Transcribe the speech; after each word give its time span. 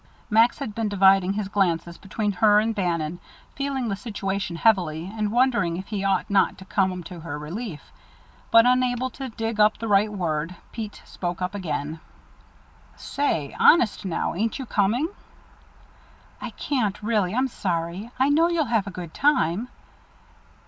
Max 0.31 0.57
had 0.57 0.73
been 0.73 0.89
dividing 0.89 1.33
his 1.33 1.47
glances 1.47 1.95
between 1.99 2.31
her 2.31 2.59
and 2.59 2.73
Bannon, 2.73 3.19
feeling 3.55 3.87
the 3.87 3.95
situation 3.95 4.55
heavily, 4.55 5.13
and 5.15 5.31
wondering 5.31 5.77
if 5.77 5.89
he 5.89 6.03
ought 6.03 6.27
not 6.27 6.57
to 6.57 6.65
come 6.65 7.03
to 7.03 7.19
her 7.19 7.37
relief, 7.37 7.91
but 8.49 8.65
unable 8.65 9.11
to 9.11 9.29
dig 9.29 9.59
up 9.59 9.77
the 9.77 9.87
right 9.87 10.11
word. 10.11 10.55
Pete 10.71 11.03
spoke 11.05 11.39
up 11.39 11.53
again: 11.53 11.99
"Say, 12.95 13.55
honest 13.59 14.03
now, 14.03 14.33
ain't 14.33 14.57
you 14.57 14.65
coming?" 14.65 15.07
"I 16.41 16.49
can't 16.49 16.99
really. 17.03 17.35
I'm 17.35 17.47
sorry. 17.47 18.09
I 18.17 18.29
know 18.29 18.47
you'll 18.49 18.65
have 18.65 18.87
a 18.87 18.89
good 18.89 19.13
time." 19.13 19.67